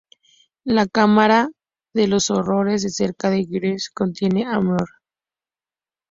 La 0.65 0.87
Cámara 0.87 1.51
de 1.93 2.07
los 2.07 2.31
Horrores 2.31 2.81
de 2.81 2.89
Cera 2.89 3.29
de 3.29 3.41
Springfield 3.41 3.79
contiene 3.93 4.45
a 4.45 4.59
Mr. 4.59 4.87